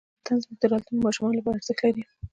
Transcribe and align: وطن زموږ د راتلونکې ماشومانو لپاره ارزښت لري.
وطن 0.19 0.35
زموږ 0.43 0.57
د 0.61 0.63
راتلونکې 0.71 1.05
ماشومانو 1.05 1.37
لپاره 1.37 1.57
ارزښت 1.57 1.81
لري. 1.85 2.03